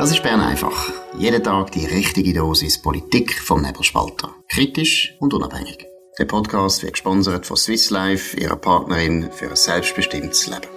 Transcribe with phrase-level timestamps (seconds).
[0.00, 0.90] Das ist Bern einfach.
[1.18, 4.34] Jeden Tag die richtige Dosis Politik vom Nebelspalter.
[4.48, 5.86] Kritisch und unabhängig.
[6.18, 10.72] Der Podcast wird gesponsert von Swiss Life, ihrer Partnerin für ein selbstbestimmtes Leben.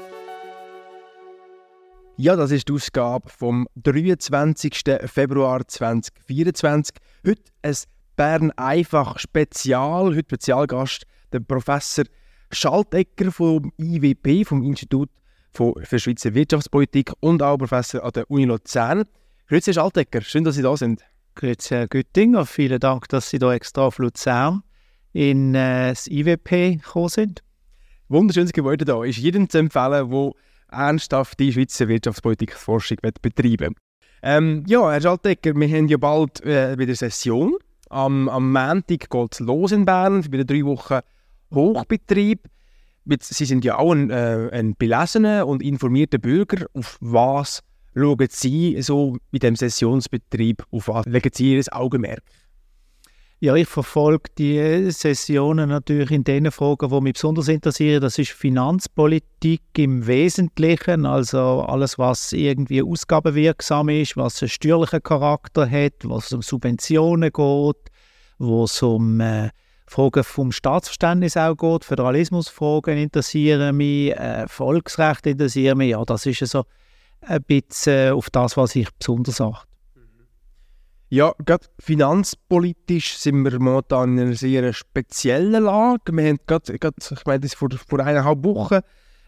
[2.17, 4.83] Ja, das ist die Ausgabe vom 23.
[5.05, 6.93] Februar 2024.
[7.25, 7.77] Heute ein
[8.17, 10.17] Bern einfach Spezial.
[10.17, 12.03] Heute Spezialgast der Professor
[12.51, 15.09] Schaltegger vom IWP, vom Institut
[15.53, 19.03] für Schweizer Wirtschaftspolitik und auch Professor an der Uni Luzern.
[19.47, 21.01] Grüezi, Herr Schaltegger, schön, dass Sie da sind.
[21.35, 22.45] Grüezi, Herr Güttinger.
[22.45, 24.63] Vielen Dank, dass Sie da extra auf Luzern
[25.13, 27.43] in äh, das IWP gekommen sind.
[28.09, 29.03] Wunderschönes Gebäude da.
[29.03, 30.31] Ist jedem zu empfehlen, der
[30.71, 33.75] ernsthaft die Schweizer Wirtschaftspolitikforschung betreiben
[34.23, 37.55] ähm, Ja, Herr Schaltegger, wir haben ja bald äh, wieder Session.
[37.89, 40.99] Am, am Montag geht es los in Bern, wieder drei Wochen
[41.53, 42.49] Hochbetrieb.
[43.05, 46.65] Sie sind ja auch ein, äh, ein belesener und informierter Bürger.
[46.73, 47.61] Auf was
[47.95, 52.23] schauen Sie so mit dem Sessionsbetrieb, auf was legen Sie Ihr Augenmerk?
[53.43, 58.01] Ja, ich verfolge die Sessionen natürlich in den Fragen, die mich besonders interessieren.
[58.01, 65.69] Das ist Finanzpolitik im Wesentlichen, also alles, was irgendwie ausgabenwirksam ist, was einen steuerlichen Charakter
[65.69, 67.91] hat, was um Subventionen geht,
[68.37, 69.49] wo es um äh,
[69.93, 75.91] Fragen vom Staatsverständnis auch geht, Föderalismusfragen interessieren mich, äh, Volksrecht interessieren mich.
[75.91, 76.63] Ja, das ist so
[77.21, 79.67] ein bisschen äh, auf das, was ich besonders achte.
[81.09, 86.11] Ja, gerade finanzpolitisch sind wir momentan in einer sehr speziellen Lage.
[86.11, 88.79] Wir haben gerade, gerade ich meine, vor, vor eineinhalb Wochen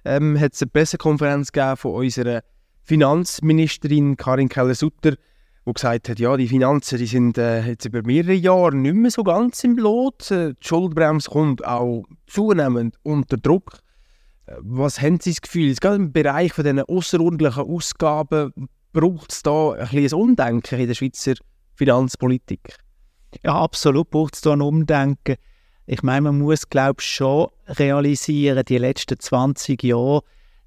[0.03, 2.41] ähm, hat es eine Pressekonferenz gegeben von unserer
[2.81, 5.15] Finanzministerin Karin Keller-Sutter,
[5.65, 9.09] wo gesagt hat, ja, die Finanzen die sind äh, jetzt über mehrere Jahre nicht mehr
[9.09, 10.29] so ganz im Lot.
[10.29, 13.79] Äh, die Schuldbremse kommt auch zunehmend unter Druck.
[14.45, 18.53] Äh, was haben Sie das Gefühl, jetzt gerade im Bereich von diesen außerordentlichen Ausgaben
[18.93, 21.33] braucht es da ein ein Umdenken in der Schweizer
[21.73, 22.77] Finanzpolitik?
[23.43, 25.35] Ja, absolut braucht es da ein Umdenken.
[25.87, 30.21] Ich meine, man muss, glaube ich, schon realisieren, die letzten 20 Jahre,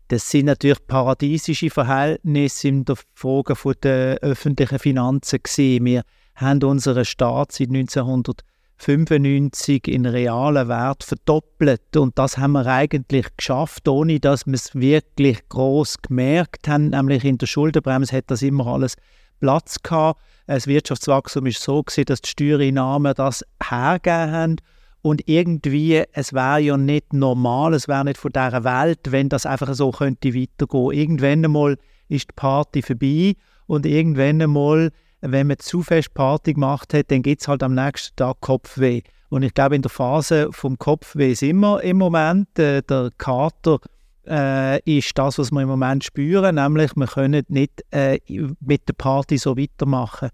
[0.08, 5.84] das sind natürlich paradiesische Verhältnisse in der Frage der öffentlichen Finanzen gewesen.
[5.84, 6.02] Wir
[6.34, 13.86] haben unseren Staat seit 1995 in realen Wert verdoppelt und das haben wir eigentlich geschafft,
[13.86, 16.88] ohne dass wir es wirklich groß gemerkt haben.
[16.88, 18.94] Nämlich in der Schuldenbremse hat das immer alles
[19.40, 20.22] Platz gehabt.
[20.46, 24.56] Das Wirtschaftswachstum ist so gewesen, dass die Steuereinnahmen das hergegeben haben
[25.02, 29.46] und irgendwie, es wäre ja nicht normal, es wäre nicht von dieser Welt, wenn das
[29.46, 30.92] einfach so könnte weitergehen.
[30.92, 31.76] Irgendwann einmal
[32.08, 33.34] ist die Party vorbei
[33.66, 37.74] und irgendwann einmal, wenn man zu fest Party gemacht hat, dann gibt es halt am
[37.74, 39.02] nächsten Tag Kopfweh.
[39.30, 42.58] Und ich glaube, in der Phase vom Kopfweh sind wir im Moment.
[42.58, 43.78] Äh, der Kater
[44.26, 48.18] äh, ist das, was wir im Moment spüren, nämlich wir können nicht äh,
[48.60, 50.30] mit der Party so weitermachen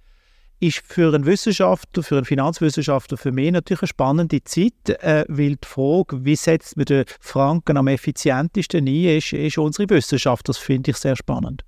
[0.66, 5.56] ist für einen Wissenschaftler, für einen Finanzwissenschaftler, für mich natürlich eine spannende Zeit, äh, weil
[5.56, 10.48] die Frage, wie setzt man den Franken am effizientesten ein, ist, ist unsere Wissenschaft.
[10.48, 11.64] Das finde ich sehr spannend.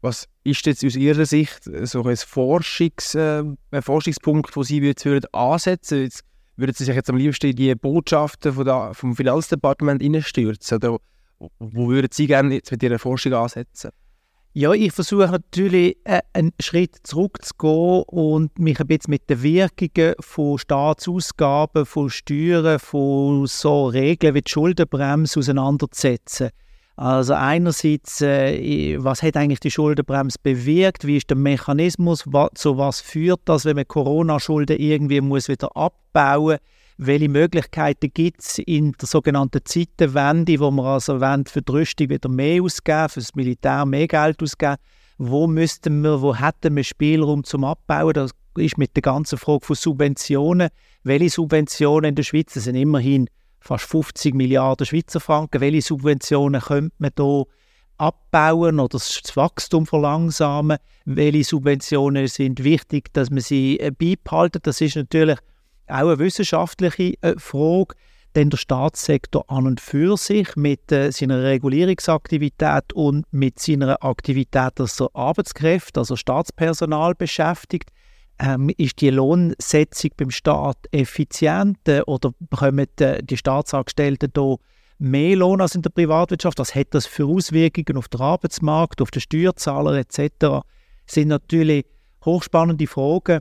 [0.00, 5.04] Was ist jetzt aus Ihrer Sicht so ein, Forschungs, äh, ein Forschungspunkt, wo Sie jetzt
[5.04, 6.12] würden ansetzen würden?
[6.56, 10.76] Würden Sie sich jetzt am liebsten in die Botschaften von der, vom Finanzdepartement hineinstürzen?
[10.76, 10.98] Oder
[11.58, 13.90] wo würden Sie gerne jetzt mit Ihrer Forschung ansetzen?
[14.56, 20.14] Ja, ich versuche natürlich äh, einen Schritt zurückzugehen und mich ein bisschen mit den Wirkungen
[20.20, 26.50] von Staatsausgaben, von Steuern, von so Regeln wie die Schuldenbremse auseinanderzusetzen.
[26.94, 31.04] Also einerseits, äh, was hat eigentlich die Schuldenbremse bewirkt?
[31.04, 32.22] Wie ist der Mechanismus?
[32.54, 36.83] Zu was führt das, wenn man Corona-Schulden irgendwie muss wieder abbauen muss?
[36.96, 42.08] Welche Möglichkeiten gibt es in der sogenannten Zeitenwende, wo wir also wollen, für die Rüstung
[42.08, 44.76] wieder mehr ausgeben, für das Militär mehr Geld ausgeben.
[45.18, 48.14] Wo müssten wir, wo hätten wir Spielraum zum Abbauen?
[48.14, 50.68] Das ist mit der ganzen Frage von Subventionen.
[51.02, 52.54] Welche Subventionen in der Schweiz?
[52.54, 53.28] Das sind immerhin
[53.60, 55.60] fast 50 Milliarden Schweizer Franken.
[55.60, 57.44] Welche Subventionen könnte man hier
[57.98, 60.78] abbauen oder das Wachstum verlangsamen?
[61.04, 64.60] Welche Subventionen sind wichtig, dass man sie äh, beibehalten?
[64.62, 65.38] Das ist natürlich
[65.86, 67.94] auch eine wissenschaftliche äh, Frage,
[68.34, 74.72] denn der Staatssektor an und für sich mit äh, seiner Regulierungsaktivität und mit seiner Aktivität,
[74.76, 77.90] dass er Arbeitskräfte, also Staatspersonal beschäftigt,
[78.40, 84.56] ähm, ist die Lohnsetzung beim Staat effizient äh, oder bekommen äh, die Staatsangestellten hier
[84.98, 86.58] mehr Lohn als in der Privatwirtschaft?
[86.58, 90.30] Was hat das für Auswirkungen auf den Arbeitsmarkt, auf den Steuerzahler etc.?
[90.38, 90.62] Das
[91.06, 91.86] sind natürlich
[92.24, 93.40] hochspannende Fragen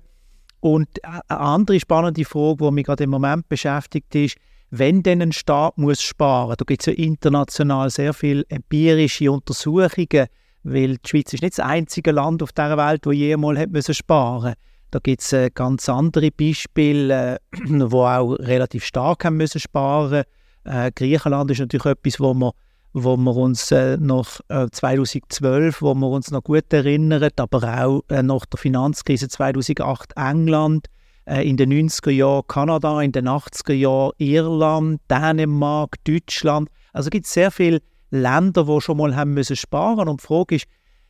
[0.64, 4.38] und eine andere spannende Frage, die mich gerade im Moment beschäftigt, ist,
[4.70, 10.28] wenn denn ein Staat muss sparen, da gibt es ja international sehr viele empirische Untersuchungen,
[10.64, 13.94] weil die Schweiz ist nicht das einzige Land auf dieser Welt, wo jemals hat müssen
[13.94, 14.54] sparen
[14.90, 17.40] Da gibt es äh, ganz andere Beispiele, äh,
[17.92, 20.24] wo auch relativ stark haben müssen sparen.
[20.64, 22.54] Äh, Griechenland ist natürlich etwas, wo wir
[22.94, 28.04] wo wir uns äh, nach äh, 2012, wo wir uns noch gut erinnern, aber auch
[28.10, 30.88] äh, nach der Finanzkrise 2008 England,
[31.26, 36.70] äh, in den 90er Jahren Kanada, in den 80er Jahren Irland, Dänemark, Deutschland.
[36.94, 37.82] Also gibt es sehr viele
[38.12, 40.66] Länder, die schon mal haben müssen sparen und die Frage ist,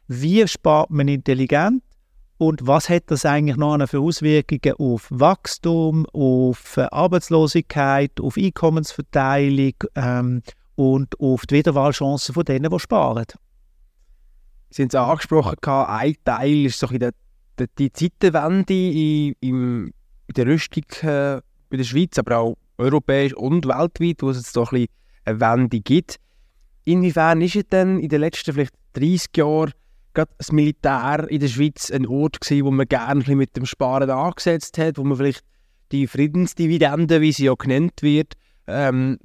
[0.08, 1.84] wie spart man intelligent
[2.38, 9.74] und was hat das eigentlich noch für Auswirkungen auf Wachstum, auf äh, Arbeitslosigkeit, auf Einkommensverteilung
[9.96, 10.44] ähm,
[10.76, 13.26] und auf die Wiederwahlchancen von denen, die sparen.
[14.70, 17.10] Sie haben es angesprochen, ein Teil ist so die,
[17.60, 19.86] die, die Zeitenwende in, in,
[20.28, 24.56] in der Rüstung äh, bei der Schweiz, aber auch europäisch und weltweit, wo es jetzt
[24.56, 24.88] doch ein
[25.26, 26.18] eine Wende gibt.
[26.86, 29.72] Inwiefern ist es denn in den letzten vielleicht 30 Jahren
[30.14, 34.10] gerade das Militär in der Schweiz ein Ort gewesen, wo man gerne mit dem Sparen
[34.10, 35.44] angesetzt hat, wo man vielleicht
[35.92, 38.34] die Friedensdividende, wie sie ja genannt wird,
[38.68, 39.18] ähm,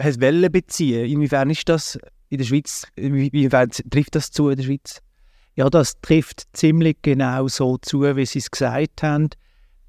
[0.00, 1.06] has Welle beziehen.
[1.10, 1.98] Inwiefern ist das
[2.28, 5.00] in der Schweiz, inwiefern trifft das zu in der Schweiz?
[5.54, 9.30] Ja, das trifft ziemlich genau so zu, wie Sie es gesagt haben.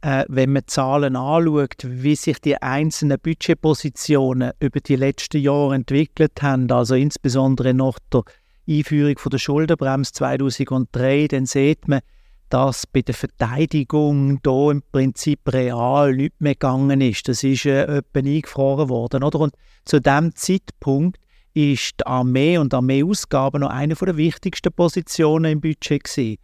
[0.02, 6.42] Äh, wenn man Zahlen anschaut, wie sich die einzelnen Budgetpositionen über die letzten Jahre entwickelt
[6.42, 8.22] haben, also insbesondere nach der
[8.70, 12.02] Einführung von der Schuldenbremse 2003, dann sieht man,
[12.50, 17.28] dass bei der Verteidigung da im Prinzip real nichts mehr gegangen ist.
[17.28, 19.24] Das ist äh, eingefroren worden.
[19.24, 19.40] Oder?
[19.40, 19.54] Und
[19.86, 21.20] zu dem Zeitpunkt
[21.54, 26.38] ist die Armee und Armeeausgaben noch eine der wichtigsten Positionen im Budget gewesen.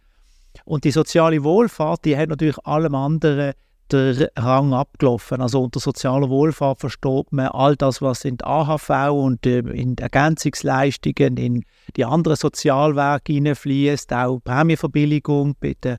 [0.64, 3.54] Und die soziale Wohlfahrt, die hat natürlich allem anderen
[3.92, 5.40] den Rang abgelaufen.
[5.40, 9.96] Also unter sozialer Wohlfahrt versteht man all das, was in die AHV und äh, in
[9.98, 11.64] Ergänzungsleistungen, in
[11.96, 15.98] die anderen Sozialwerke hineinfließt, auch Prämienverbilligung bei den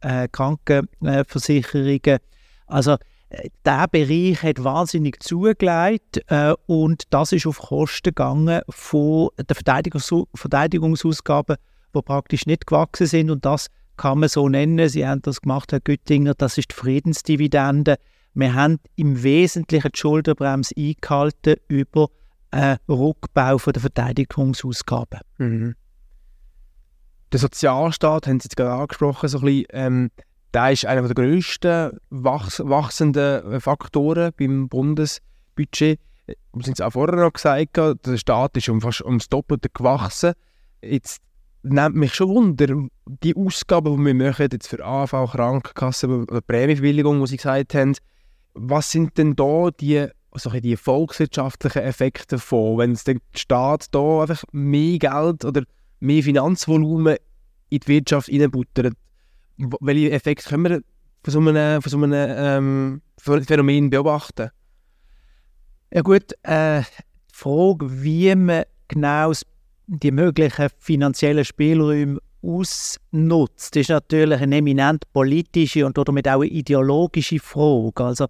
[0.00, 2.18] äh, Krankenversicherungen.
[2.66, 2.96] Also
[3.30, 9.54] äh, der Bereich hat wahnsinnig zugelegt äh, und das ist auf Kosten gegangen von den
[9.54, 11.56] Verteidigungs Verteidigungsausgaben,
[11.94, 14.88] die praktisch nicht gewachsen sind und das kann man so nennen.
[14.88, 17.96] Sie haben das gemacht, Herr Güttinger, das ist die Friedensdividende.
[18.32, 22.08] Wir haben im Wesentlichen die Schuldenbremse eingehalten über
[22.50, 25.20] einen Rückbau der Verteidigungsausgaben.
[25.38, 25.74] Mhm.
[27.32, 30.10] Der Sozialstaat, haben Sie jetzt gerade angesprochen, so ein bisschen, ähm,
[30.54, 36.00] der ist einer der grössten wachs wachsenden Faktoren beim Bundesbudget.
[36.26, 40.32] Wir haben es auch vorher noch gesagt, der Staat ist um fast ums Doppelte gewachsen.
[40.82, 41.20] Jetzt
[41.70, 42.88] nimmt mich schon Wunder,
[43.22, 47.94] die Ausgaben, die wir machen, jetzt für AV, Krankenkasse oder Prämienverbilligung, die Sie gesagt haben,
[48.54, 54.42] was sind denn da die, also die volkswirtschaftlichen Effekte davon, wenn der Staat da einfach
[54.52, 55.62] mehr Geld oder
[56.00, 57.16] mehr Finanzvolumen
[57.70, 58.94] in die Wirtschaft reinbuttert?
[59.80, 60.80] Welche Effekte können wir
[61.22, 64.50] von so einem, von so einem ähm, Phänomen beobachten?
[65.92, 69.44] Ja gut, äh, die Frage, wie man genau das
[69.88, 77.40] die möglichen finanziellen Spielräume ausnutzt, ist natürlich eine eminent politische und damit auch eine ideologische
[77.40, 78.04] Frage.
[78.04, 78.26] Also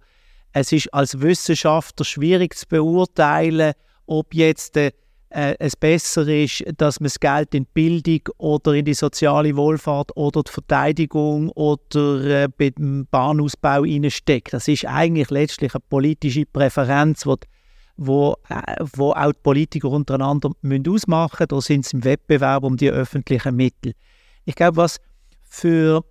[0.53, 3.73] es ist als Wissenschaftler schwierig zu beurteilen,
[4.07, 4.91] ob jetzt äh,
[5.29, 10.15] es besser ist, dass man das Geld in die Bildung oder in die soziale Wohlfahrt
[10.15, 14.53] oder die Verteidigung oder äh, beim Bahnausbau steckt.
[14.53, 17.35] Das ist eigentlich letztlich eine politische Präferenz, die
[17.99, 21.47] wo, äh, wo auch die Politiker untereinander müssen ausmachen müssen.
[21.49, 23.93] Da sind sie im Wettbewerb um die öffentlichen Mittel.
[24.45, 24.97] Ich glaube, was
[25.43, 26.03] für,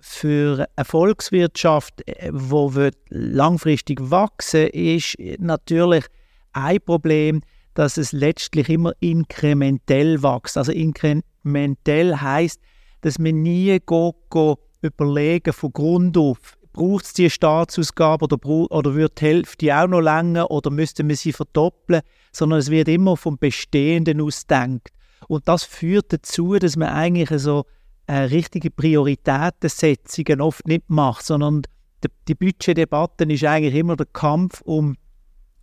[0.00, 6.04] für eine Volkswirtschaft, die äh, langfristig wachsen ist natürlich
[6.52, 7.42] ein Problem,
[7.74, 10.56] dass es letztlich immer inkrementell wächst.
[10.58, 12.60] Also inkrementell heißt,
[13.02, 18.94] dass man nie go, go überlegen von Grund auf, braucht es die Staatsausgabe oder, oder
[18.94, 22.02] wird die Hälfte auch noch länger oder müsste man sie verdoppeln,
[22.32, 24.90] sondern es wird immer vom Bestehenden ausdenkt.
[25.26, 27.64] Und das führt dazu, dass man eigentlich so
[28.06, 31.62] äh, richtige Prioritätensetzungen oft nicht macht, sondern
[32.04, 34.96] die, die Budgetdebatte ist eigentlich immer der Kampf um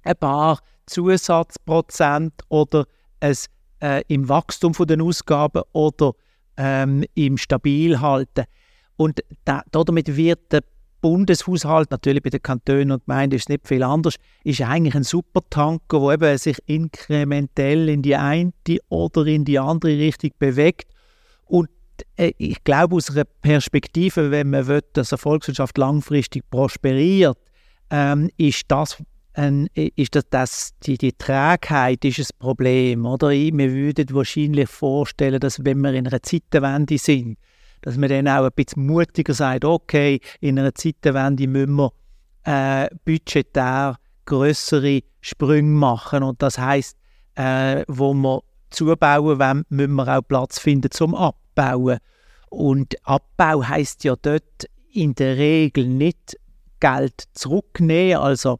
[0.02, 2.86] ein paar Zusatzprozent oder
[3.20, 3.50] es
[3.82, 6.14] äh, im Wachstum von den Ausgaben oder
[6.58, 8.46] ähm, im Stabilhalten.
[8.98, 10.62] Und da, damit wird der
[11.04, 15.04] Bundeshaushalt, natürlich bei den Kantonen und Gemeinden ist es nicht viel anders, ist eigentlich ein
[15.04, 18.54] Supertanker, der eben sich inkrementell in die eine
[18.88, 20.88] oder in die andere Richtung bewegt.
[21.44, 21.70] Und
[22.16, 27.38] äh, ich glaube, aus einer Perspektive, wenn man will, dass eine Volkswirtschaft langfristig prosperiert,
[27.90, 33.32] ähm, ist das ein, ist das, das die, die Trägheit ist ein Problem, oder?
[33.32, 37.38] Wir würden wahrscheinlich vorstellen, dass wenn wir in einer Zeitenwende sind,
[37.84, 41.92] dass man dann auch ein bisschen mutiger sagt, okay, in einer Zeitenwende müssen wir
[42.46, 46.98] äh, budgetär größere Sprünge machen und das heißt,
[47.36, 52.00] äh, wo wir zubauen wollen, müssen wir auch Platz finden zum Abbauen.
[52.50, 56.38] Und Abbau heißt ja dort in der Regel nicht
[56.80, 58.60] Geld zurücknehmen, also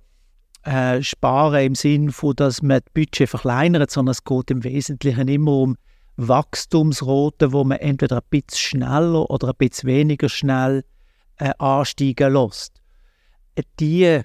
[0.64, 5.28] äh, sparen im Sinn von, dass man das Budget verkleinert, sondern es geht im Wesentlichen
[5.28, 5.78] immer um
[6.18, 10.84] Wachstumsroten, wo man entweder ein bisschen schneller oder ein bisschen weniger schnell
[11.38, 12.82] äh, ansteigen lässt.
[13.80, 14.22] Die,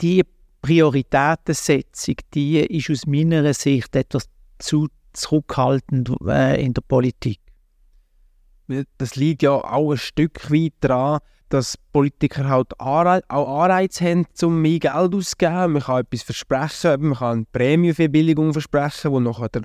[0.00, 0.24] die
[0.62, 7.40] Prioritätensetzung, die ist aus meiner Sicht etwas zu zurückhaltend äh, in der Politik.
[8.98, 11.18] Das liegt ja auch ein Stück weit daran,
[11.48, 15.72] dass Politiker halt auch Anreiz haben, um mehr Geld auszugeben.
[15.72, 19.62] Man kann etwas versprechen, man kann eine Prämienverbilligung versprechen, wo nachher der,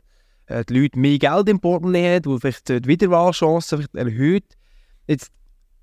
[0.47, 4.45] äh, die Leute mehr Geld im Portemonnaie haben, wo vielleicht die Wiederwahlchancen erhöht.
[5.07, 5.31] Jetzt,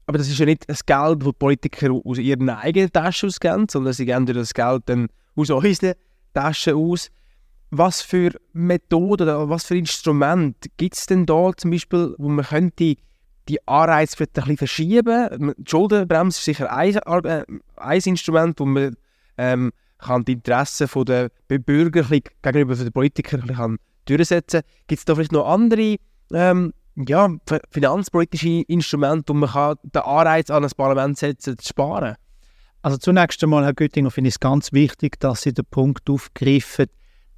[0.07, 3.93] aber das ist ja nicht das Geld, das Politiker aus ihren eigenen Taschen ausgeben, sondern
[3.93, 5.95] sie geben das Geld dann aus unseren
[6.35, 7.11] Taschen aus.
[7.71, 12.45] Was für Methoden oder was für Instrumente gibt es denn da zum Beispiel, wo man
[12.45, 12.97] könnte
[13.49, 15.55] die Anreize vielleicht ein bisschen verschieben.
[15.57, 17.45] Die Schuldenbremse ist sicher ein, äh,
[17.77, 18.95] ein Instrument, wo man
[19.39, 24.63] ähm, kann die Interessen der Bürger gegenüber den Politikern kann durchsetzen.
[24.87, 25.97] Gibt es da vielleicht noch andere
[26.33, 27.29] ähm, ja,
[27.71, 32.17] finanzpolitische Instrumente, kann den Anreiz an das Parlament setzen zu sparen?
[32.83, 36.87] Also zunächst einmal, Herr Göttinger, finde ich es ganz wichtig, dass Sie den Punkt aufgreifen,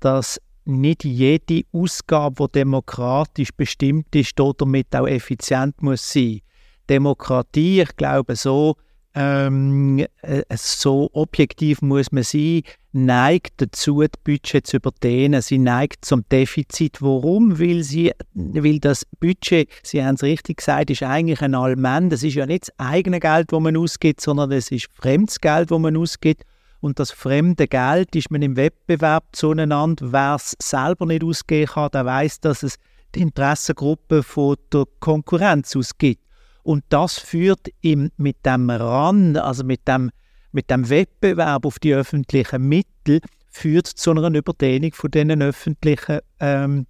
[0.00, 6.40] dass nicht jede Ausgabe, die demokratisch bestimmt ist, damit auch effizient muss sein.
[6.88, 8.76] Demokratie, ich glaube so,
[9.14, 15.40] ähm, äh, so objektiv muss man sein, neigt dazu, das Budget zu überdehnen.
[15.42, 17.00] Sie neigt zum Defizit.
[17.00, 17.58] Warum?
[17.58, 22.10] Weil, sie, weil das Budget, Sie haben es richtig gesagt, ist eigentlich ein Allmann.
[22.10, 25.70] Das ist ja nicht das eigene Geld, das man ausgibt, sondern es ist fremdes Geld,
[25.70, 26.44] das man ausgibt
[26.84, 30.12] und das fremde Geld ist man im Wettbewerb zueinander.
[30.12, 32.76] Wer es selber nicht ausgeben kann, der weiß, dass es
[33.14, 36.20] die Interessengruppe von der Konkurrenz ausgibt.
[36.64, 40.10] Und das führt ihm mit dem Ran, also mit dem,
[40.50, 46.86] mit dem Wettbewerb auf die öffentlichen Mittel, führt zu einer Überdehnung von diesen öffentlichen ähm,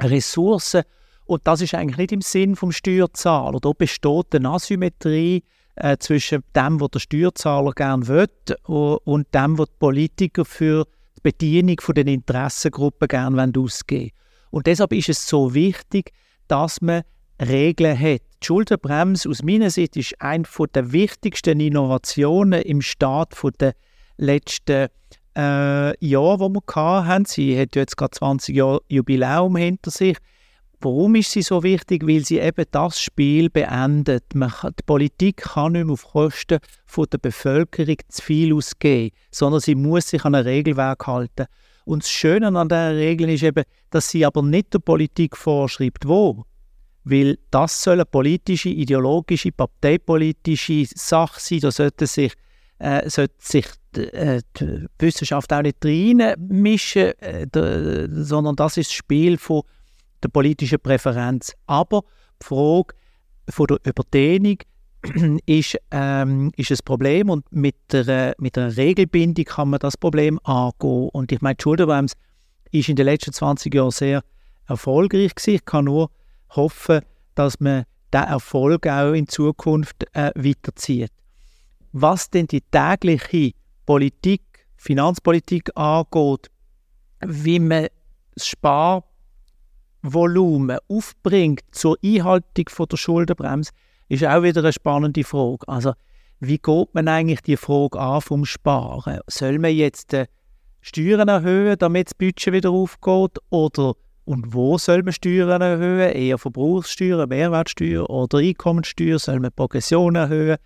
[0.00, 0.82] Ressourcen.
[1.26, 3.60] Und das ist eigentlich nicht im Sinn vom Steuerzahler.
[3.60, 5.44] Da besteht eine Asymmetrie
[5.76, 8.28] äh, zwischen dem, was der Steuerzahler gerne will
[8.64, 14.10] und dem, was die Politiker für die Bedienung von den Interessengruppen gerne ausgeben wollen.
[14.50, 16.12] Und deshalb ist es so wichtig,
[16.48, 17.02] dass man
[17.42, 18.20] Regeln hat.
[18.42, 20.44] Die Schuldenbremse aus meiner Sicht ist eine
[20.74, 23.74] der wichtigsten Innovationen im Staat der
[24.16, 24.88] letzten
[25.36, 27.24] äh, Jahre, die wir hatten.
[27.24, 30.16] Sie hat jetzt gerade 20 Jahre Jubiläum hinter sich.
[30.80, 32.06] Warum ist sie so wichtig?
[32.06, 34.34] Weil sie eben das Spiel beendet.
[34.34, 39.60] Man, die Politik kann nicht mehr auf Kosten von der Bevölkerung zu viel ausgeben, sondern
[39.60, 41.46] sie muss sich an ein Regelwerk halten.
[41.84, 46.06] Und das Schöne an dieser Regel ist eben, dass sie aber nicht der Politik vorschreibt,
[46.06, 46.44] wo.
[47.04, 51.60] Weil das soll eine politische, ideologische, parteipolitische Sache sein.
[51.60, 52.32] Da sollte sich,
[52.78, 53.66] äh, sollte sich
[53.96, 59.62] äh, die Wissenschaft auch nicht reinmischen, äh, sondern das ist das Spiel von
[60.22, 61.52] der politischen Präferenz.
[61.66, 62.02] Aber
[62.40, 62.94] die Frage
[63.48, 64.58] von der Überdehnung
[65.46, 70.38] ist, ähm, ist ein Problem und mit der, mit der Regelbindung kann man das Problem
[70.44, 71.08] angehen.
[71.12, 72.14] Und ich meine, die Schuldenbremse
[72.70, 74.22] ist in den letzten 20 Jahren sehr
[74.68, 75.56] erfolgreich gewesen.
[75.56, 76.10] Ich kann nur
[76.56, 77.00] hoffen,
[77.34, 81.10] dass man diesen Erfolg auch in Zukunft äh, weiterzieht.
[81.92, 83.52] Was denn die tägliche
[83.86, 84.42] Politik,
[84.76, 86.50] Finanzpolitik angeht,
[87.20, 87.88] wie man
[88.34, 89.04] das Spar
[90.02, 93.70] Volumen aufbringt zur Einhaltung von der Schuldenbremse,
[94.08, 95.66] ist auch wieder eine spannende Frage.
[95.68, 95.92] Also,
[96.40, 99.20] wie geht man eigentlich die Frage an vom Sparen?
[99.28, 100.26] Soll man jetzt äh,
[100.80, 103.38] Steuern erhöhen, damit das Budget wieder aufgeht?
[103.50, 103.94] Oder
[104.24, 106.12] und wo soll man Steuern erhöhen?
[106.12, 109.18] Eher Verbrauchssteuer, Mehrwertsteuer oder Einkommensteuer?
[109.18, 110.58] Soll man Progression erhöhen?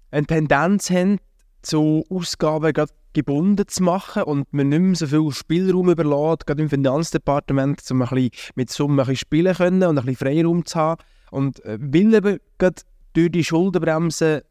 [0.10, 1.18] eine, Tendenz haben,
[1.64, 2.72] zu Ausgaben
[3.14, 8.02] gebunden zu machen und man nicht mehr so viel Spielraum überlässt, gerade im Finanzdepartement, um
[8.02, 11.04] ein bisschen mit Summen ein bisschen spielen können und ein bisschen Freiraum zu haben.
[11.32, 12.82] Und äh, weil eben gerade
[13.14, 14.44] durch die Schuldenbremse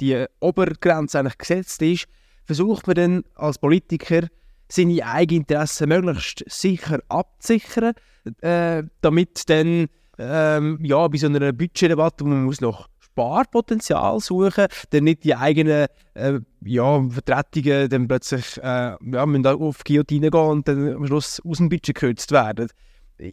[0.00, 2.06] die Obergrenze eigentlich gesetzt ist,
[2.44, 4.28] versucht man dann als Politiker,
[4.68, 7.94] seine eigenen Interessen möglichst sicher abzusichern,
[8.40, 9.86] äh, damit dann
[10.18, 15.36] ähm, ja, bei so einer Budgetdebatte, wo man muss noch Sparpotenzial suchen, dann nicht die
[15.36, 21.06] eigenen äh, ja, Vertretungen dann plötzlich äh, ja, müssen auf Guillotine gehen und dann am
[21.06, 22.68] Schluss aus dem Budget gekürzt werden.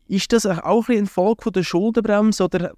[0.07, 2.73] Ist das auch ein Folge der Schuldenbremse oder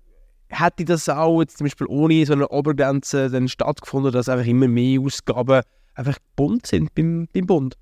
[0.47, 4.67] hätte das auch jetzt zum Beispiel ohne so eine Obergrenze dann stattgefunden, dass einfach immer
[4.69, 5.63] mehr Ausgaben
[5.95, 7.77] einfach bunt sind beim, beim Bund?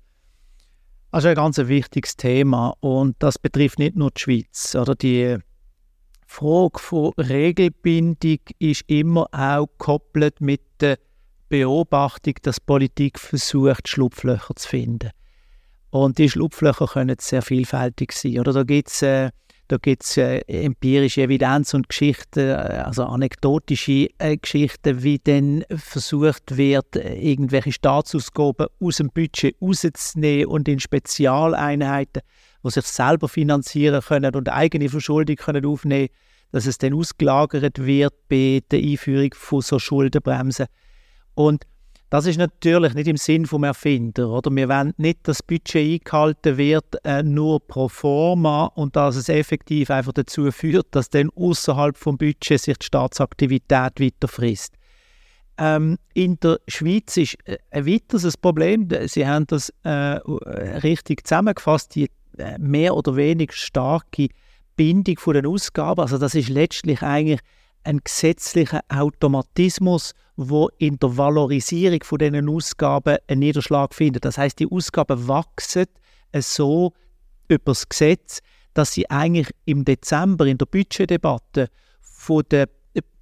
[1.12, 5.36] Also ein ganz wichtiges Thema und das betrifft nicht nur die Schweiz oder die
[6.32, 10.98] Frage von Regelbindung ist immer auch gekoppelt mit der
[11.50, 15.10] Beobachtung, dass Politik versucht, Schlupflöcher zu finden.
[15.90, 18.40] Und die Schlupflöcher können sehr vielfältig sein.
[18.40, 19.30] Oder da gibt es äh,
[19.68, 26.58] da gibt's, äh, empirische Evidenz und Geschichten, äh, also anekdotische äh, Geschichten, wie dann versucht
[26.58, 32.20] wird, äh, irgendwelche Staatsausgaben aus dem Budget rauszunehmen und in Spezialeinheiten
[32.64, 36.18] die sich selber finanzieren können und eigene Verschuldung können aufnehmen können,
[36.52, 40.66] dass es dann ausgelagert wird bei der Einführung von so Schuldenbremsen.
[41.34, 41.64] Und
[42.10, 44.28] das ist natürlich nicht im Sinn vom Erfinder.
[44.28, 44.54] Oder?
[44.54, 49.30] Wir wollen nicht, dass das Budget eingehalten wird, äh, nur pro forma und dass es
[49.30, 54.74] effektiv einfach dazu führt, dass dann außerhalb vom Budget sich die Staatsaktivität weiter frisst.
[55.56, 61.94] Ähm, in der Schweiz ist äh, ein weiteres Problem, Sie haben das äh, richtig zusammengefasst,
[61.94, 62.10] die
[62.58, 64.28] mehr oder weniger starke
[64.76, 66.00] Bindung von den Ausgaben.
[66.00, 67.40] Also das ist letztlich eigentlich
[67.84, 74.24] ein gesetzlicher Automatismus, wo in der Valorisierung von diesen Ausgaben einen Niederschlag findet.
[74.24, 75.86] Das heißt, die Ausgaben wachsen
[76.34, 76.92] so
[77.48, 78.40] über das Gesetz,
[78.74, 81.68] dass sie eigentlich im Dezember in der Budgetdebatte
[82.00, 82.68] von der,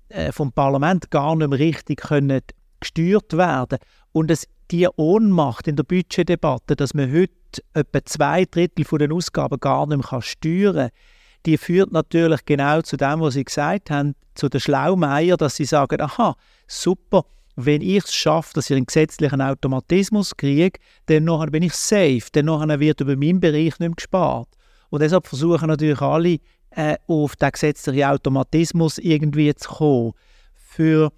[0.08, 2.42] äh, vom Parlament gar nicht mehr richtig können
[2.78, 3.78] gesteuert werden
[4.12, 7.34] und es die Ohnmacht in der Budgetdebatte, dass man heute
[7.74, 10.90] etwa zwei Drittel den Ausgaben gar nicht mehr steuern kann,
[11.46, 15.64] die führt natürlich genau zu dem, was Sie gesagt haben, zu den Schlaumeier, dass sie
[15.64, 16.36] sagen, aha,
[16.66, 17.24] super,
[17.56, 22.22] wenn ich es schaffe, dass ich einen gesetzlichen Automatismus kriege, dann nachher bin ich safe,
[22.32, 24.48] dann nachher wird über meinen Bereich nicht mehr gespart.
[24.88, 26.38] Und deshalb versuchen natürlich alle,
[26.70, 30.12] äh, auf den gesetzlichen Automatismus irgendwie zu kommen.
[30.54, 31.12] Für,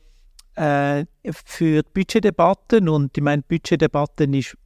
[0.56, 1.04] äh,
[1.44, 4.56] für die Budgetdebatten, und ich meine, Budgetdebatten ist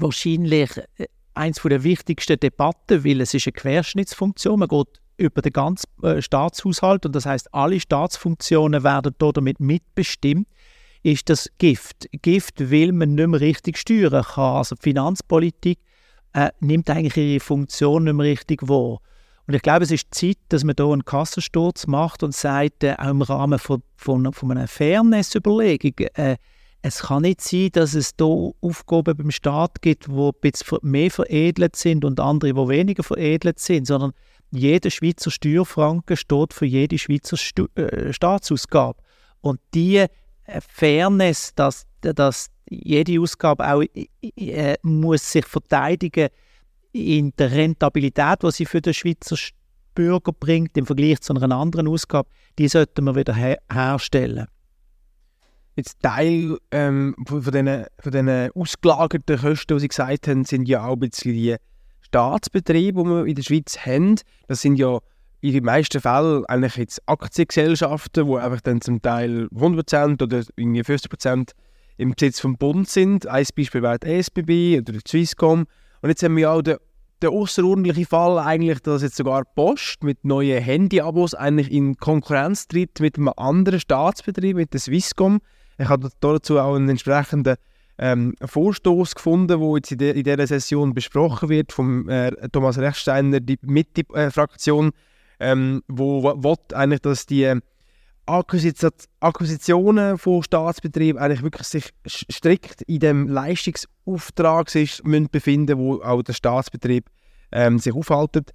[0.00, 4.60] wahrscheinlich äh, eins der wichtigsten Debatten, weil es ist eine Querschnittsfunktion.
[4.60, 10.48] Man geht über den ganzen äh, Staatshaushalt und das heißt, alle Staatsfunktionen werden damit mitbestimmt.
[11.02, 12.08] Ist das Gift?
[12.22, 14.56] Gift will man nicht mehr richtig steuern kann.
[14.56, 15.78] Also die Finanzpolitik
[16.34, 19.00] äh, nimmt eigentlich ihre Funktion nicht mehr richtig wahr.
[19.46, 22.94] Und ich glaube, es ist Zeit, dass man hier einen Kassensturz macht und sagt, äh,
[22.98, 26.36] auch im Rahmen von, von, von einer Fairness-Überlegung, äh,
[26.82, 31.10] es kann nicht sein, dass es hier Aufgaben beim Staat gibt, die ein bisschen mehr
[31.10, 34.12] veredelt sind und andere, die weniger veredelt sind, sondern
[34.50, 38.98] jeder Schweizer Steuerfranken steht für jede Schweizer Stu äh, Staatsausgabe.
[39.42, 40.08] Und diese
[40.44, 43.84] äh, Fairness, dass, dass jede Ausgabe auch
[44.36, 46.28] äh, muss sich verteidigen
[46.92, 49.36] in der Rentabilität, die sie für den Schweizer
[49.94, 54.46] Bürger bringt, im Vergleich zu einer anderen Ausgabe, die sollten wir wieder her herstellen.
[55.76, 60.94] Jetzt Teil ähm, von, von, diesen, ausgelagerten Kosten, die Sie gesagt haben, sind ja auch
[60.94, 61.56] ein bisschen die
[62.02, 64.16] Staatsbetriebe, die wir in der Schweiz haben.
[64.48, 64.98] Das sind ja
[65.40, 70.82] in den meisten Fällen eigentlich jetzt Aktiengesellschaften, die einfach dann zum Teil 100% oder irgendwie
[70.82, 71.52] 50%
[71.96, 73.26] im Besitz vom Bund sind.
[73.26, 75.66] Ein Beispiel wäre die SBB oder die Swisscom.
[76.02, 76.76] Und jetzt haben wir ja auch den,
[77.22, 83.00] den außerordentlichen Fall eigentlich, dass jetzt sogar Post mit neuen Handyabos eigentlich in Konkurrenz tritt
[83.00, 85.40] mit einem anderen Staatsbetrieb, mit der Swisscom.
[85.80, 87.56] Ich habe dazu auch einen entsprechenden
[87.96, 92.76] ähm, Vorstoß gefunden, der jetzt in, de, in dieser Session besprochen wird vom äh, Thomas
[92.76, 94.90] Rechsteiner, die Mitte-Fraktion,
[95.38, 97.58] ähm, wo will eigentlich, dass die
[98.26, 106.22] Akquisitionen von Staatsbetrieben eigentlich wirklich sich strikt in dem Leistungsauftrag sich müssen befinden, wo auch
[106.22, 107.06] der Staatsbetrieb
[107.52, 108.50] ähm, sich aufhaltet.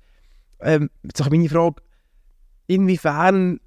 [0.59, 1.81] Ähm, jetzt meine Frage,
[2.67, 3.59] inwiefern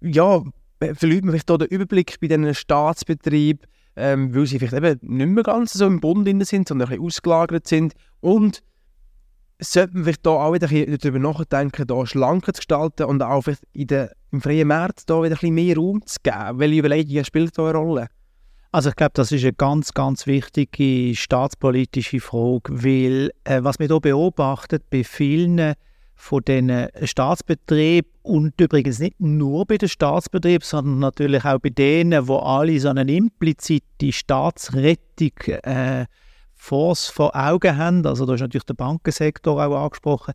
[0.00, 0.42] ja,
[0.80, 3.66] verliert man vielleicht da den Überblick bei diesen Staatsbetrieben,
[3.96, 7.04] ähm, weil sie vielleicht eben nicht mehr ganz so im Bund sind, sondern ein bisschen
[7.04, 8.62] ausgelagert sind und
[9.62, 13.64] sollte man vielleicht da auch wieder darüber nachdenken, da schlanker zu gestalten und auch vielleicht
[13.72, 16.58] in der, im freien Markt da wieder ein bisschen mehr Raum zu geben?
[16.58, 18.06] Welche Überlegungen spielt da eine Rolle?
[18.72, 23.88] Also ich glaube, das ist eine ganz, ganz wichtige staatspolitische Frage, weil äh, was wir
[23.88, 25.74] hier beobachtet bei vielen
[26.20, 32.28] von den Staatsbetrieben und übrigens nicht nur bei den Staatsbetrieben, sondern natürlich auch bei denen,
[32.28, 36.04] wo alle so eine implizite Staatsrettung äh,
[36.54, 40.34] vor Augen haben, also da ist natürlich der Bankensektor auch angesprochen,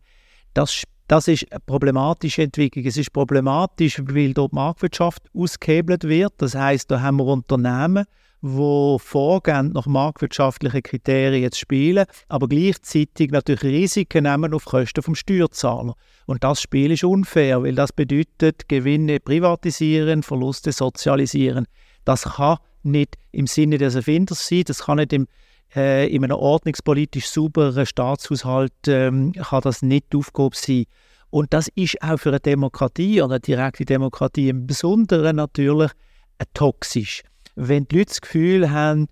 [0.54, 2.84] das, das ist eine problematische Entwicklung.
[2.84, 6.32] Es ist problematisch, weil dort die Marktwirtschaft ausgehebelt wird.
[6.38, 8.06] Das heißt, da haben wir Unternehmen,
[8.46, 15.14] die vorgehen, nach marktwirtschaftlichen Kriterien zu spielen, aber gleichzeitig natürlich Risiken nehmen auf Kosten vom
[15.14, 15.94] Steuerzahler.
[16.26, 21.66] Und das Spiel ist unfair, weil das bedeutet Gewinne privatisieren, Verluste sozialisieren.
[22.04, 25.26] Das kann nicht im Sinne des Erfinders sein, das kann nicht im
[25.74, 30.84] äh, in einem ordnungspolitisch sauberen Staatshaushalt ähm, kann das nicht die Aufgabe sein.
[31.30, 35.90] Und das ist auch für eine Demokratie und eine direkte Demokratie im Besonderen natürlich
[36.38, 37.22] äh, toxisch.
[37.56, 39.08] Wenn die Leute das Gefühl haben,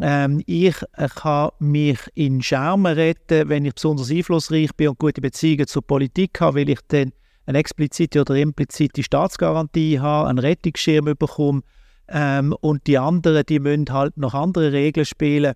[0.00, 5.20] ähm, ich äh, kann mich in Schermen retten, wenn ich besonders einflussreich bin und gute
[5.20, 7.12] Beziehungen zur Politik habe, weil ich dann
[7.46, 11.62] eine explizite oder implizite Staatsgarantie habe, einen Rettungsschirm bekomme
[12.08, 15.54] ähm, und die anderen, die müssen halt nach anderen Regeln spielen.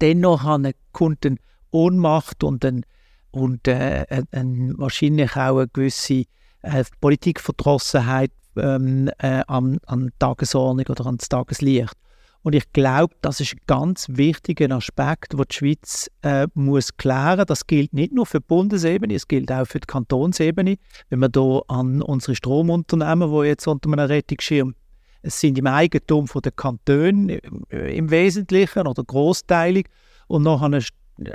[0.00, 1.38] Dennoch eine Kunden
[1.70, 2.84] Ohnmacht und, ein,
[3.30, 6.24] und äh, ein, wahrscheinlich auch eine gewisse
[6.62, 11.94] äh, Politikverdrossenheit ähm, äh, an, an Tagesordnung oder ans Tageslicht.
[12.44, 17.44] Und ich glaube, das ist ein ganz wichtiger Aspekt, den die Schweiz äh, muss klären.
[17.46, 20.76] Das gilt nicht nur für die Bundesebene, es gilt auch für die Kantonsebene.
[21.08, 24.74] Wenn wir hier an unsere Stromunternehmen, die jetzt unter einem Rettungsschirm
[25.22, 27.38] es sind im Eigentum der Kantone
[27.70, 29.86] äh, im Wesentlichen oder großteilig
[30.26, 30.82] und nachher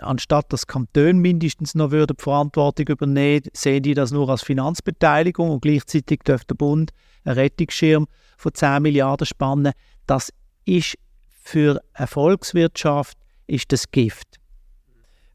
[0.01, 5.49] anstatt dass Kantone mindestens noch würde die Verantwortung übernehmen, sehen die das nur als Finanzbeteiligung
[5.49, 6.91] und gleichzeitig dürfte der Bund
[7.23, 9.73] einen Rettungsschirm von 10 Milliarden spannen.
[10.05, 10.31] Das
[10.65, 10.97] ist
[11.43, 14.37] für eine Volkswirtschaft ist das Gift.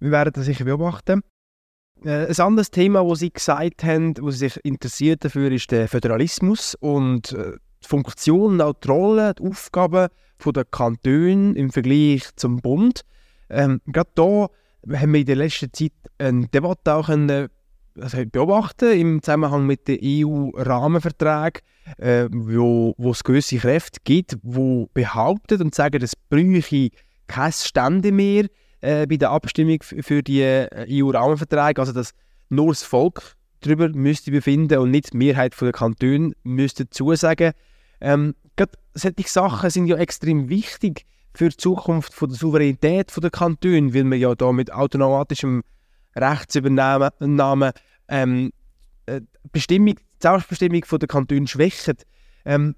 [0.00, 1.22] Wir werden das sicher beobachten.
[2.04, 6.74] Äh, ein anderes Thema, das Sie gesagt haben, Sie sich interessiert dafür, ist der Föderalismus
[6.74, 7.52] und äh,
[7.82, 10.08] die Funktion, auch die Rolle, die Aufgaben
[10.44, 13.02] der Kantone im Vergleich zum Bund.
[13.52, 14.48] Ähm, gerade da
[14.98, 17.48] haben wir in der letzten Zeit eine Debatte auch können,
[18.00, 21.60] also beobachten im Zusammenhang mit den EU-Rahmenverträgen,
[21.98, 26.88] äh, wo, wo es gewisse Kräfte gibt, die behaupten und sagen, es bräuchte
[27.26, 28.46] kein Stände mehr
[28.80, 32.14] äh, bei der Abstimmung für die äh, EU-Rahmenverträge, also dass
[32.48, 37.52] nur das Volk darüber müsste befinden und nicht die Mehrheit der Kantone müsste zusagen.
[38.00, 43.30] Ähm, gerade solche Sachen sind ja extrem wichtig für die Zukunft von der Souveränität der
[43.30, 45.62] Kantone, weil man ja da mit automatischem
[46.14, 47.72] Rechtsübernahme
[48.08, 48.52] ähm,
[49.06, 52.06] äh, Bestimmung, die Selbstbestimmung der Kantone schwächt.
[52.44, 52.74] Ähm,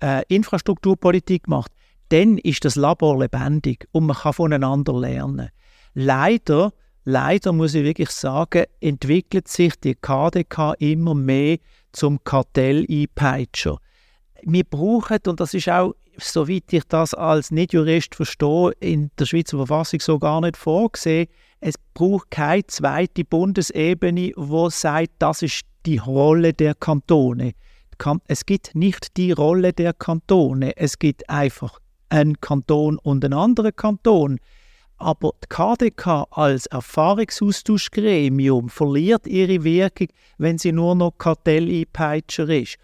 [0.00, 1.72] äh, Infrastrukturpolitik macht,
[2.10, 5.50] dann ist das Labor lebendig und man kann voneinander lernen.
[5.94, 6.72] Leider,
[7.04, 11.58] leider muss ich wirklich sagen, entwickelt sich die KDK immer mehr
[11.92, 13.78] zum Kartell-Einpeitscher.
[14.42, 19.56] Wir brauchen, und das ist auch, soweit ich das als Nicht-Jurist verstehe, in der Schweizer
[19.56, 21.28] Verfassung so gar nicht vorgesehen,
[21.60, 27.52] es braucht keine zweite Bundesebene, wo sagt, das ist die Rolle der Kantone.
[28.28, 33.74] Es gibt nicht die Rolle der Kantone, es gibt einfach einen Kanton und einen anderen
[33.74, 34.38] Kanton.
[34.98, 42.76] Aber die KDK als Erfahrungsaustauschgremium verliert ihre Wirkung, wenn sie nur noch Kartelleinpeitscher ist.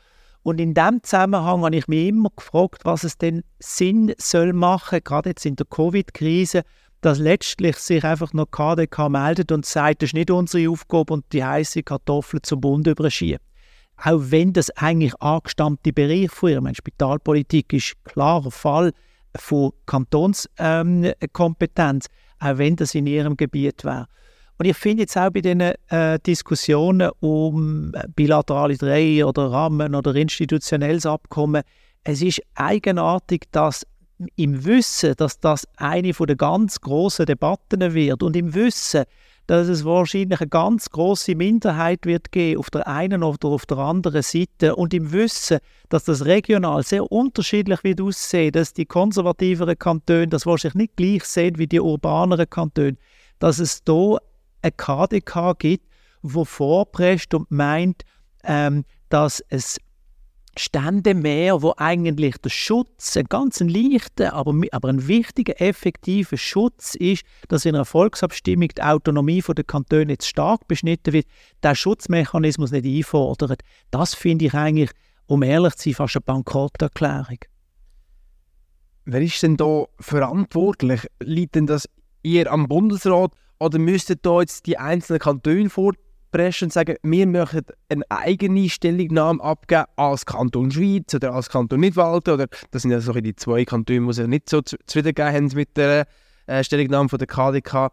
[0.45, 5.01] Und in dem Zusammenhang habe ich mich immer gefragt, was es denn Sinn soll machen,
[5.03, 6.65] gerade jetzt in der Covid-Krise,
[7.01, 11.25] dass letztlich sich einfach noch KDK meldet und sagt, das ist nicht unsere Aufgabe und
[11.33, 13.41] die heiße Kartoffel zum Bund überschiebt.
[13.97, 18.93] Auch wenn das eigentlich angestammte Bereich von ihr, meine Spitalpolitik ist klarer Fall,
[19.37, 24.09] von Kantonskompetenz, ähm, auch wenn das in ihrem Gebiet wäre.
[24.59, 30.15] Und ich finde jetzt auch bei diesen äh, Diskussionen um bilaterale Dreh oder Rahmen oder
[30.15, 31.63] institutionelles Abkommen,
[32.05, 33.85] es ist eigenartig, dass
[34.37, 39.05] im Wissen, dass das eine der ganz großen Debatten wird und im Wissen,
[39.47, 43.79] dass es wahrscheinlich eine ganz große Minderheit wird geben auf der einen oder auf der
[43.79, 45.59] anderen Seite und im Wissen,
[45.91, 51.25] dass das regional sehr unterschiedlich wird aussehen, dass die konservativeren Kantone das wahrscheinlich nicht gleich
[51.25, 52.97] sehen wie die urbaneren Kantone,
[53.39, 54.17] dass es da
[54.65, 55.87] eine KDK gibt,
[56.23, 58.03] wo vorpresst und meint,
[58.45, 59.79] ähm, dass es
[60.57, 66.95] Stände mehr, wo eigentlich der Schutz, ein ganz leichter, aber, aber ein wichtiger, effektiver Schutz
[66.95, 71.27] ist, dass in einer Volksabstimmung die Autonomie der Kantone jetzt stark beschnitten wird,
[71.63, 73.63] der Schutzmechanismus nicht einfordert.
[73.91, 74.91] Das finde ich eigentlich,
[75.27, 77.39] um ehrlich zu sein, fast eine Bankrotterklärung.
[79.07, 81.07] Wer ist denn da verantwortlich?
[81.21, 81.89] Liegt denn das
[82.23, 85.93] eher am Bundesrat oder müssten da jetzt die einzelnen Kantone vor
[86.35, 91.79] preschen und sagen, wir möchten eine eigene Stellungnahme abgeben als Kanton Schweiz oder als Kanton
[91.79, 92.35] Nidwalden.
[92.35, 95.51] Oder das sind ja so die zwei Kantone, die sich nicht so zufrieden gegeben haben
[95.55, 96.09] mit der
[96.47, 97.93] äh, Stellungnahme von der KDK.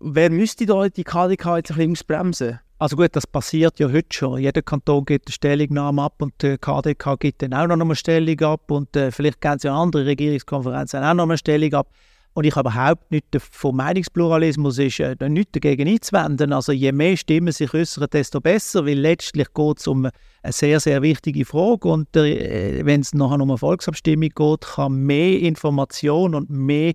[0.00, 2.60] Wer müsste da die KDK jetzt ein bisschen ausbremsen?
[2.78, 4.40] Also gut, das passiert ja heute schon.
[4.40, 8.38] Jeder Kanton gibt eine Stellungnahme ab und die KDK gibt dann auch noch eine Stellung
[8.42, 11.88] ab und äh, vielleicht geben sie ja andere Regierungskonferenzen auch noch eine Stellung ab.
[12.38, 16.52] Und ich habe überhaupt nicht vom Meinungspluralismus ist äh, nichts dagegen einzuwenden.
[16.52, 20.78] Also je mehr Stimmen sich äußern, desto besser, weil letztlich geht es um eine sehr,
[20.78, 21.88] sehr wichtige Frage.
[21.88, 26.92] Und äh, wenn es nachher um eine Volksabstimmung geht, kann mehr Information und mehr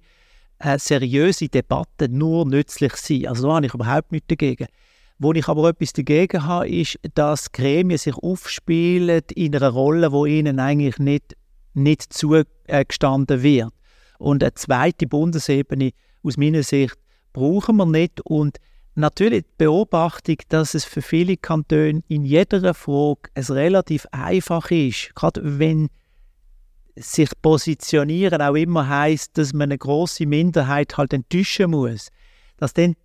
[0.60, 3.28] äh, seriöse Debatte nur nützlich sein.
[3.28, 4.68] Also da habe ich überhaupt nichts dagegen.
[5.20, 10.26] Wo ich aber etwas dagegen habe, ist, dass Gremien sich aufspielen in einer Rolle, wo
[10.26, 11.36] ihnen eigentlich nicht,
[11.74, 13.74] nicht zugestanden wird.
[14.24, 15.92] Und eine zweite Bundesebene
[16.24, 16.96] aus meiner Sicht
[17.34, 18.22] brauchen wir nicht.
[18.22, 18.58] Und
[18.96, 25.14] natürlich die Beobachtung, dass es für viele Kantone in jeder Frage es relativ einfach ist,
[25.14, 25.90] gerade wenn
[26.96, 32.08] sich positionieren auch immer heißt, dass man eine große Minderheit halt enttäuschen muss,
[32.56, 32.96] dass dann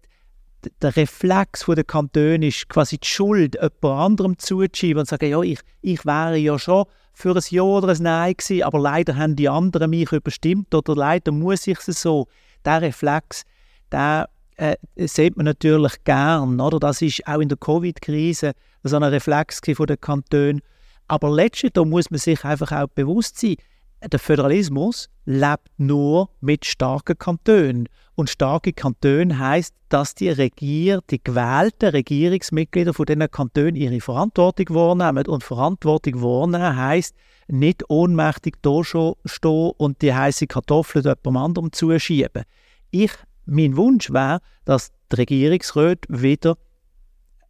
[0.82, 5.40] der Reflex der Kantone ist, quasi die Schuld jemand anderem zuzuschieben und zu sagen, ja,
[5.40, 6.84] ich, ich wäre ja schon
[7.18, 10.94] für ein Ja oder ein Nein gewesen, aber leider haben die anderen mich überstimmt oder
[10.94, 12.28] leider muss ich es so.
[12.64, 13.42] Der Reflex,
[13.90, 16.78] der äh, sieht man natürlich gern, oder?
[16.78, 18.52] Das ist auch in der Covid-Krise
[18.84, 20.62] so ein Reflex von den Kantonen.
[21.08, 23.56] Aber letztlich, da muss man sich einfach auch bewusst sein,
[24.06, 27.88] der Föderalismus lebt nur mit starken Kantonen.
[28.14, 34.74] Und starke Kantone heißt, dass die Regier, die gewählten Regierungsmitglieder von diesen Kantonen ihre Verantwortung
[34.74, 35.26] wahrnehmen.
[35.26, 37.14] Und Verantwortung wahrnehmen heißt,
[37.48, 42.42] nicht ohnmächtig da stehen und die heiße Kartoffel jemandem anderem zuschieben.
[42.90, 43.12] Ich,
[43.46, 46.56] mein Wunsch wäre, dass die Regierungsräte wieder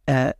[0.05, 0.33] äh,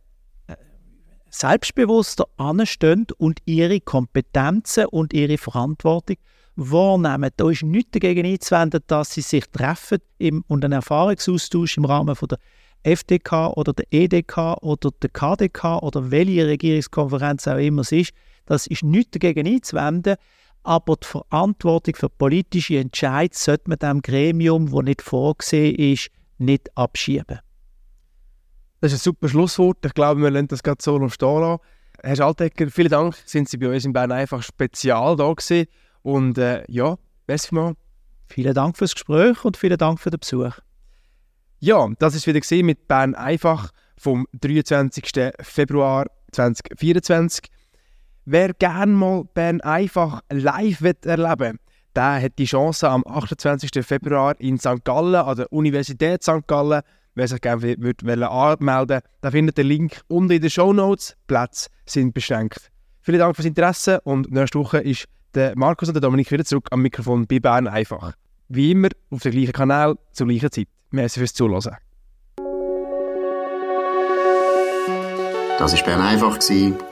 [1.30, 6.16] selbstbewusster anstehen und ihre Kompetenzen und ihre Verantwortung
[6.56, 7.30] wahrnehmen.
[7.36, 12.16] Da ist nichts dagegen einzuwenden, dass sie sich treffen im, und einen Erfahrungsaustausch im Rahmen
[12.16, 12.38] von der
[12.82, 18.12] FDK oder der EDK oder der KDK oder welche Regierungskonferenz auch immer es ist.
[18.46, 20.16] Das ist nichts dagegen einzuwenden.
[20.62, 26.76] Aber die Verantwortung für politische Entscheidungen sollte man dem Gremium, das nicht vorgesehen ist, nicht
[26.76, 27.40] abschieben.
[28.80, 29.84] Das ist ein super Schlusswort.
[29.84, 31.60] Ich glaube, wir lassen das gerade so stehen lassen.
[32.02, 35.66] Herr Schaltegger, vielen Dank, sind Sie bei uns in Bern einfach spezial da gewesen.
[36.02, 37.74] Und äh, ja, besten mal.
[38.26, 40.58] Vielen Dank fürs Gespräch und vielen Dank für den Besuch.
[41.58, 45.32] Ja, das ist wieder gesehen mit Bern einfach vom 23.
[45.40, 47.50] Februar 2024.
[48.24, 51.58] Wer gerne mal Bern einfach live erleben will,
[51.94, 53.84] der hat die Chance am 28.
[53.84, 54.84] Februar in St.
[54.84, 56.46] Gallen, an der Universität St.
[56.46, 56.82] Gallen.
[57.20, 61.18] Wer sich gerne würde anmelden der findet den Link unten in den Show Notes.
[61.26, 62.70] Plätze sind beschränkt.
[63.02, 65.04] Vielen Dank fürs Interesse und nächste Woche ist
[65.34, 68.14] der Markus und der Dominik wieder zurück am Mikrofon bei Bern einfach.
[68.48, 70.68] Wie immer auf dem gleichen Kanal zur gleichen Zeit.
[70.92, 71.76] Merci fürs Zuhören.
[75.58, 76.38] Das war Bern einfach,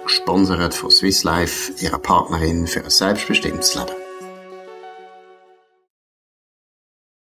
[0.05, 4.08] gesponsert von Swiss Life, ihrer Partnerin für ein selbstbestimmtes Leben.